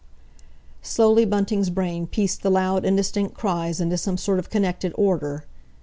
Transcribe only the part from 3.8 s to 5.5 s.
some sort of connected order.